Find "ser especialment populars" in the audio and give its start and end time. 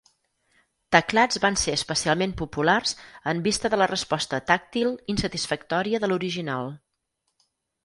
1.63-2.95